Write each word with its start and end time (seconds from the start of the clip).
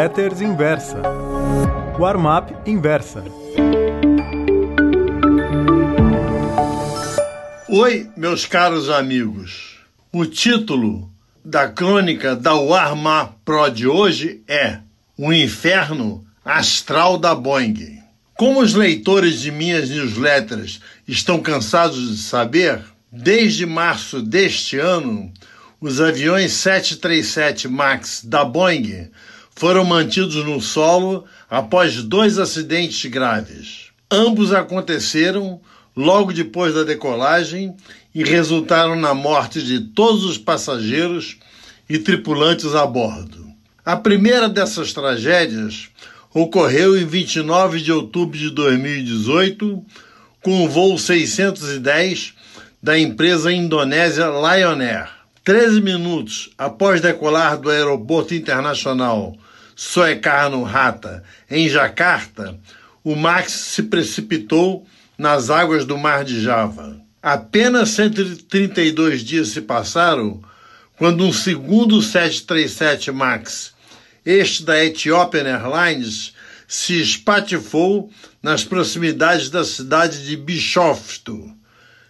Letters 0.00 0.40
Inversa. 0.40 1.02
Warm-up 1.98 2.54
Inversa. 2.64 3.22
Oi, 7.68 8.08
meus 8.16 8.46
caros 8.46 8.88
amigos. 8.88 9.76
O 10.10 10.24
título 10.24 11.12
da 11.44 11.68
crônica 11.68 12.34
da 12.34 12.54
Warm-up 12.54 13.34
Pro 13.44 13.68
de 13.68 13.86
hoje 13.86 14.42
é 14.48 14.78
O 15.18 15.34
Inferno 15.34 16.24
Astral 16.42 17.18
da 17.18 17.34
Boeing. 17.34 17.98
Como 18.38 18.62
os 18.62 18.72
leitores 18.72 19.38
de 19.42 19.52
minhas 19.52 19.90
newsletters 19.90 20.80
estão 21.06 21.42
cansados 21.42 22.16
de 22.16 22.22
saber, 22.22 22.82
desde 23.12 23.66
março 23.66 24.22
deste 24.22 24.78
ano, 24.78 25.30
os 25.78 26.00
aviões 26.00 26.52
737 26.54 27.68
MAX 27.68 28.24
da 28.24 28.46
Boeing 28.46 29.10
foram 29.54 29.84
mantidos 29.84 30.36
no 30.36 30.60
solo 30.60 31.24
após 31.48 32.02
dois 32.02 32.38
acidentes 32.38 33.10
graves. 33.10 33.88
Ambos 34.10 34.52
aconteceram 34.52 35.60
logo 35.96 36.32
depois 36.32 36.74
da 36.74 36.82
decolagem 36.82 37.76
e 38.14 38.24
resultaram 38.24 38.96
na 38.96 39.14
morte 39.14 39.62
de 39.62 39.80
todos 39.80 40.24
os 40.24 40.38
passageiros 40.38 41.36
e 41.88 41.98
tripulantes 41.98 42.74
a 42.74 42.86
bordo. 42.86 43.46
A 43.84 43.96
primeira 43.96 44.48
dessas 44.48 44.92
tragédias 44.92 45.88
ocorreu 46.32 46.96
em 46.96 47.04
29 47.04 47.80
de 47.80 47.92
outubro 47.92 48.38
de 48.38 48.50
2018 48.50 49.84
com 50.42 50.64
o 50.64 50.68
voo 50.68 50.98
610 50.98 52.34
da 52.82 52.98
empresa 52.98 53.52
indonésia 53.52 54.26
Lion 54.26 54.80
Air. 54.80 55.19
13 55.42 55.80
minutos 55.80 56.50
após 56.58 57.00
decolar 57.00 57.56
do 57.56 57.70
Aeroporto 57.70 58.34
Internacional 58.34 59.34
Soekarno-Hatta, 59.74 61.24
em 61.50 61.66
Jacarta, 61.66 62.58
o 63.02 63.16
Max 63.16 63.52
se 63.52 63.84
precipitou 63.84 64.86
nas 65.16 65.48
águas 65.48 65.86
do 65.86 65.96
Mar 65.96 66.24
de 66.24 66.42
Java. 66.42 67.00
Apenas 67.22 67.88
132 67.90 69.22
dias 69.22 69.48
se 69.48 69.62
passaram 69.62 70.42
quando 70.98 71.24
um 71.24 71.32
segundo 71.32 72.02
737 72.02 73.10
MAX, 73.10 73.72
este 74.24 74.62
da 74.62 74.84
Ethiopian 74.84 75.44
Airlines, 75.44 76.34
se 76.68 77.00
espatifou 77.00 78.10
nas 78.42 78.64
proximidades 78.64 79.48
da 79.48 79.64
cidade 79.64 80.26
de 80.26 80.36
Bishoftu. 80.36 81.50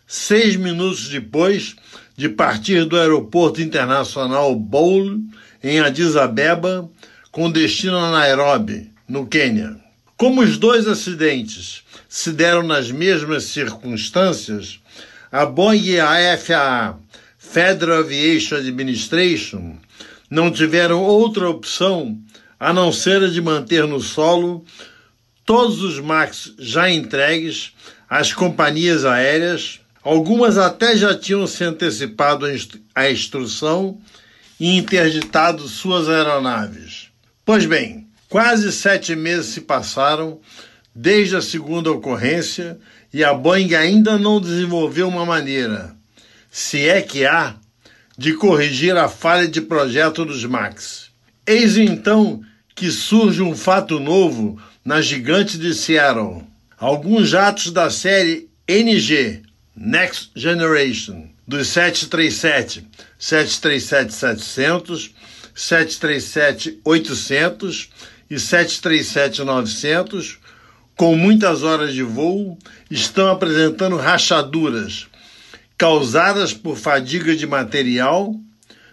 Seis 0.04 0.56
minutos 0.56 1.08
depois, 1.08 1.76
de 2.20 2.28
partir 2.28 2.84
do 2.84 2.98
Aeroporto 2.98 3.62
Internacional 3.62 4.54
Bole, 4.54 5.24
em 5.64 5.80
Addis 5.80 6.16
Abeba, 6.16 6.86
com 7.32 7.50
destino 7.50 7.96
a 7.96 8.10
Nairobi, 8.10 8.92
no 9.08 9.26
Quênia. 9.26 9.78
Como 10.18 10.42
os 10.42 10.58
dois 10.58 10.86
acidentes 10.86 11.82
se 12.10 12.30
deram 12.32 12.62
nas 12.62 12.90
mesmas 12.90 13.44
circunstâncias, 13.44 14.80
a 15.32 15.46
Boeing 15.46 15.82
e 15.82 15.98
a 15.98 16.36
FAA, 16.36 16.98
Federal 17.38 18.00
Aviation 18.00 18.56
Administration, 18.56 19.78
não 20.28 20.50
tiveram 20.50 21.02
outra 21.02 21.48
opção 21.48 22.20
a 22.58 22.70
não 22.70 22.92
ser 22.92 23.22
a 23.22 23.28
de 23.28 23.40
manter 23.40 23.86
no 23.86 23.98
solo 23.98 24.62
todos 25.46 25.82
os 25.82 25.98
MAX 25.98 26.52
já 26.58 26.90
entregues 26.90 27.72
às 28.10 28.30
companhias 28.30 29.06
aéreas 29.06 29.79
Algumas 30.02 30.56
até 30.56 30.96
já 30.96 31.16
tinham 31.16 31.46
se 31.46 31.62
antecipado 31.62 32.46
à 32.94 33.10
instrução 33.10 34.00
e 34.58 34.76
interditado 34.76 35.68
suas 35.68 36.08
aeronaves. 36.08 37.08
Pois 37.44 37.66
bem, 37.66 38.06
quase 38.28 38.72
sete 38.72 39.14
meses 39.14 39.46
se 39.46 39.60
passaram 39.60 40.40
desde 40.94 41.36
a 41.36 41.42
segunda 41.42 41.90
ocorrência 41.90 42.78
e 43.12 43.22
a 43.22 43.34
Boeing 43.34 43.74
ainda 43.74 44.18
não 44.18 44.40
desenvolveu 44.40 45.08
uma 45.08 45.26
maneira, 45.26 45.94
se 46.50 46.88
é 46.88 47.02
que 47.02 47.26
há, 47.26 47.56
de 48.16 48.34
corrigir 48.34 48.96
a 48.96 49.08
falha 49.08 49.48
de 49.48 49.60
projeto 49.60 50.24
dos 50.24 50.44
MAX. 50.44 51.10
Eis 51.46 51.76
então 51.76 52.42
que 52.74 52.90
surge 52.90 53.42
um 53.42 53.56
fato 53.56 53.98
novo 53.98 54.60
na 54.84 55.00
gigante 55.00 55.58
de 55.58 55.74
Seattle. 55.74 56.42
Alguns 56.78 57.28
jatos 57.28 57.70
da 57.70 57.90
série 57.90 58.48
NG, 58.68 59.42
Next 59.82 60.30
Generation 60.36 61.30
dos 61.48 61.68
737, 61.68 62.86
737-700, 63.18 65.10
737-800 65.56 67.88
e 68.28 68.34
737-900, 68.34 70.36
com 70.94 71.16
muitas 71.16 71.62
horas 71.62 71.94
de 71.94 72.02
voo, 72.02 72.58
estão 72.90 73.28
apresentando 73.28 73.96
rachaduras 73.96 75.06
causadas 75.78 76.52
por 76.52 76.76
fadiga 76.76 77.34
de 77.34 77.46
material 77.46 78.38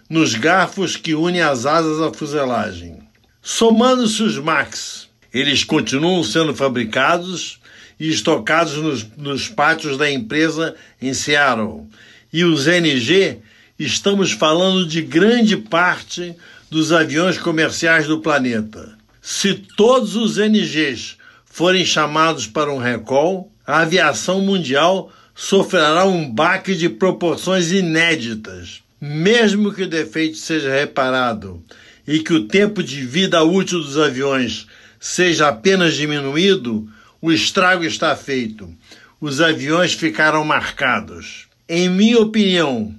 nos 0.08 0.34
garfos 0.34 0.96
que 0.96 1.14
unem 1.14 1.42
as 1.42 1.66
asas 1.66 2.00
à 2.00 2.10
fuselagem. 2.14 3.00
Somando-se 3.42 4.22
os 4.22 4.38
MAX, 4.38 5.06
eles 5.34 5.64
continuam 5.64 6.24
sendo 6.24 6.54
fabricados 6.54 7.57
e 7.98 8.08
estocados 8.08 8.76
nos, 8.76 9.06
nos 9.16 9.48
pátios 9.48 9.96
da 9.96 10.10
empresa 10.10 10.74
em 11.00 11.12
Seattle. 11.12 11.86
E 12.32 12.44
os 12.44 12.66
NG, 12.66 13.38
estamos 13.78 14.32
falando 14.32 14.86
de 14.86 15.02
grande 15.02 15.56
parte 15.56 16.34
dos 16.70 16.92
aviões 16.92 17.38
comerciais 17.38 18.06
do 18.06 18.20
planeta. 18.20 18.96
Se 19.20 19.54
todos 19.54 20.16
os 20.16 20.36
NGs 20.36 21.16
forem 21.44 21.84
chamados 21.84 22.46
para 22.46 22.72
um 22.72 22.78
recall, 22.78 23.50
a 23.66 23.80
aviação 23.80 24.40
mundial 24.40 25.12
sofrerá 25.34 26.04
um 26.04 26.30
baque 26.30 26.74
de 26.74 26.88
proporções 26.88 27.72
inéditas. 27.72 28.82
Mesmo 29.00 29.72
que 29.72 29.82
o 29.82 29.88
defeito 29.88 30.36
seja 30.36 30.72
reparado 30.72 31.62
e 32.06 32.20
que 32.20 32.32
o 32.32 32.44
tempo 32.48 32.82
de 32.82 33.02
vida 33.02 33.42
útil 33.44 33.80
dos 33.80 33.96
aviões 33.98 34.66
seja 34.98 35.48
apenas 35.48 35.94
diminuído, 35.94 36.88
o 37.20 37.32
estrago 37.32 37.84
está 37.84 38.14
feito. 38.16 38.72
Os 39.20 39.40
aviões 39.40 39.94
ficaram 39.94 40.44
marcados. 40.44 41.48
Em 41.68 41.88
minha 41.88 42.18
opinião, 42.18 42.94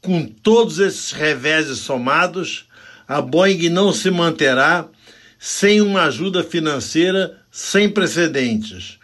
com 0.00 0.24
todos 0.24 0.78
esses 0.78 1.10
reveses 1.10 1.78
somados, 1.78 2.68
a 3.08 3.20
Boeing 3.20 3.68
não 3.68 3.92
se 3.92 4.10
manterá 4.10 4.86
sem 5.38 5.80
uma 5.80 6.04
ajuda 6.04 6.42
financeira 6.42 7.38
sem 7.50 7.88
precedentes. 7.88 8.98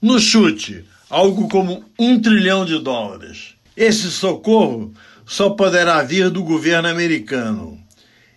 No 0.00 0.18
chute, 0.18 0.84
algo 1.08 1.48
como 1.48 1.84
um 1.98 2.20
trilhão 2.20 2.64
de 2.64 2.78
dólares. 2.78 3.54
Esse 3.76 4.10
socorro 4.10 4.92
só 5.26 5.50
poderá 5.50 6.02
vir 6.02 6.30
do 6.30 6.42
governo 6.42 6.88
americano. 6.88 7.78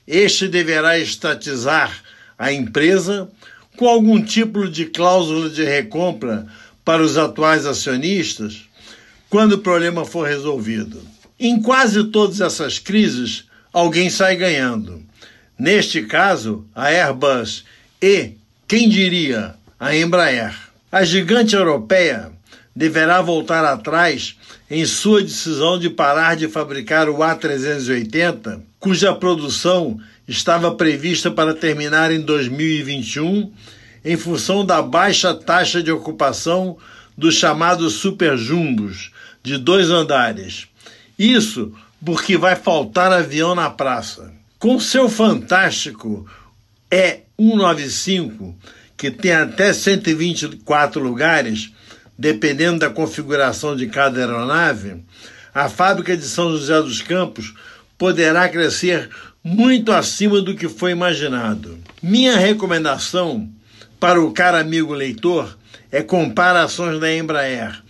Este 0.05 0.47
deverá 0.47 0.97
estatizar 0.97 2.03
a 2.37 2.51
empresa 2.51 3.29
com 3.79 3.87
algum 3.87 4.21
tipo 4.21 4.67
de 4.67 4.87
cláusula 4.87 5.49
de 5.49 5.63
recompra 5.63 6.45
para 6.83 7.01
os 7.01 7.17
atuais 7.17 7.65
acionistas 7.65 8.65
quando 9.29 9.53
o 9.53 9.59
problema 9.59 10.03
for 10.03 10.27
resolvido. 10.27 11.01
Em 11.39 11.61
quase 11.61 12.03
todas 12.03 12.41
essas 12.41 12.77
crises, 12.77 13.45
alguém 13.71 14.09
sai 14.09 14.35
ganhando. 14.35 15.01
Neste 15.57 16.01
caso, 16.01 16.65
a 16.75 16.87
Airbus 16.87 17.63
e, 18.01 18.31
quem 18.67 18.89
diria, 18.89 19.55
a 19.79 19.95
Embraer. 19.95 20.53
A 20.91 21.05
gigante 21.05 21.55
europeia 21.55 22.33
deverá 22.75 23.21
voltar 23.21 23.63
atrás 23.63 24.35
em 24.69 24.85
sua 24.85 25.23
decisão 25.23 25.79
de 25.79 25.89
parar 25.89 26.35
de 26.35 26.49
fabricar 26.49 27.07
o 27.07 27.19
A380, 27.19 28.59
cuja 28.77 29.15
produção 29.15 29.97
estava 30.29 30.75
prevista 30.75 31.31
para 31.31 31.55
terminar 31.55 32.11
em 32.11 32.21
2021, 32.21 33.51
em 34.05 34.15
função 34.15 34.63
da 34.63 34.79
baixa 34.79 35.33
taxa 35.33 35.81
de 35.81 35.91
ocupação 35.91 36.77
dos 37.17 37.33
chamados 37.33 37.93
superjumbos, 37.93 39.11
de 39.41 39.57
dois 39.57 39.89
andares. 39.89 40.67
Isso 41.17 41.73
porque 42.05 42.37
vai 42.37 42.55
faltar 42.55 43.11
avião 43.11 43.55
na 43.55 43.71
praça. 43.71 44.31
Com 44.59 44.79
seu 44.79 45.09
fantástico 45.09 46.29
E195, 46.91 48.53
que 48.95 49.09
tem 49.09 49.31
até 49.31 49.73
124 49.73 51.01
lugares, 51.01 51.71
dependendo 52.17 52.79
da 52.79 52.89
configuração 52.89 53.75
de 53.75 53.87
cada 53.87 54.19
aeronave, 54.19 55.03
a 55.53 55.67
fábrica 55.67 56.15
de 56.15 56.23
São 56.23 56.51
José 56.51 56.79
dos 56.81 57.01
Campos 57.01 57.53
poderá 57.97 58.47
crescer 58.47 59.09
muito 59.43 59.91
acima 59.91 60.41
do 60.41 60.55
que 60.55 60.67
foi 60.67 60.91
imaginado. 60.91 61.77
Minha 62.01 62.37
recomendação 62.37 63.49
para 63.99 64.21
o 64.21 64.31
caro 64.31 64.57
amigo 64.57 64.93
leitor 64.93 65.57
é 65.91 66.01
comparações 66.01 66.99
da 66.99 67.13
Embraer, 67.13 67.81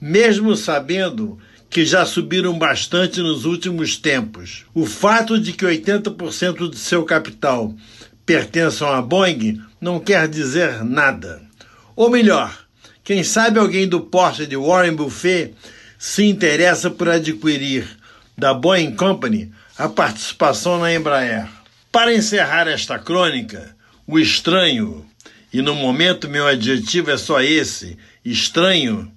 mesmo 0.00 0.56
sabendo 0.56 1.38
que 1.68 1.84
já 1.84 2.06
subiram 2.06 2.56
bastante 2.56 3.20
nos 3.20 3.44
últimos 3.44 3.96
tempos. 3.96 4.64
O 4.72 4.86
fato 4.86 5.38
de 5.38 5.52
que 5.52 5.64
80% 5.64 6.70
de 6.70 6.78
seu 6.78 7.04
capital 7.04 7.74
pertençam 8.24 8.88
à 8.92 9.02
Boeing 9.02 9.60
não 9.80 9.98
quer 9.98 10.28
dizer 10.28 10.84
nada. 10.84 11.42
Ou 11.96 12.08
melhor, 12.08 12.66
quem 13.02 13.22
sabe 13.22 13.58
alguém 13.58 13.88
do 13.88 14.00
porte 14.00 14.46
de 14.46 14.56
Warren 14.56 14.94
Buffett 14.94 15.54
se 15.98 16.24
interessa 16.24 16.90
por 16.90 17.08
adquirir 17.08 17.86
da 18.36 18.52
Boeing 18.52 18.94
Company 18.94 19.52
a 19.76 19.88
participação 19.88 20.78
na 20.78 20.92
Embraer. 20.94 21.48
Para 21.90 22.14
encerrar 22.14 22.68
esta 22.68 22.98
crônica, 22.98 23.74
o 24.06 24.18
estranho, 24.18 25.04
e 25.52 25.62
no 25.62 25.74
momento 25.74 26.28
meu 26.28 26.46
adjetivo 26.46 27.10
é 27.10 27.16
só 27.16 27.40
esse, 27.40 27.96
estranho, 28.24 29.10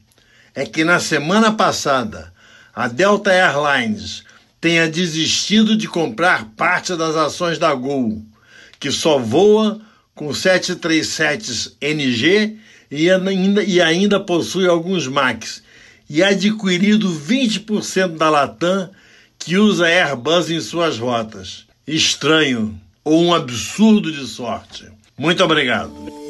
é 0.54 0.66
que 0.66 0.84
na 0.84 1.00
semana 1.00 1.52
passada 1.52 2.34
a 2.74 2.88
Delta 2.88 3.32
Airlines 3.32 4.24
tenha 4.60 4.90
desistido 4.90 5.76
de 5.76 5.88
comprar 5.88 6.46
parte 6.56 6.96
das 6.96 7.16
ações 7.16 7.58
da 7.58 7.74
Gol, 7.74 8.24
que 8.80 8.92
só 8.92 9.18
voa 9.18 9.82
com 10.14 10.34
737 10.34 11.78
NG 11.82 12.58
e 12.90 13.10
ainda, 13.10 13.64
e 13.64 13.82
ainda 13.82 14.20
possui 14.20 14.68
alguns 14.68 15.08
Max, 15.08 15.62
e 16.10 16.24
adquirido 16.24 17.10
20% 17.12 18.18
da 18.18 18.30
Latam 18.30 18.90
que 19.48 19.58
usa 19.58 19.86
Airbus 19.86 20.50
em 20.50 20.60
suas 20.60 21.00
rotas. 21.00 21.64
Estranho 21.88 22.78
ou 23.02 23.24
um 23.24 23.34
absurdo 23.34 24.12
de 24.12 24.28
sorte. 24.28 24.92
Muito 25.18 25.42
obrigado. 25.42 26.27